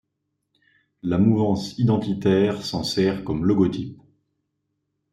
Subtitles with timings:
[1.03, 4.01] La mouvance identitaire s'en sert comme logotype.